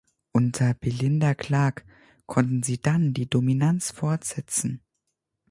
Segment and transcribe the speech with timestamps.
[0.31, 1.85] Unter Belinda Clark
[2.25, 4.81] konnten sie dann die Dominanz fortsetzen.